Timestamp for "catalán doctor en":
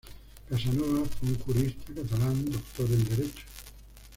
1.93-3.03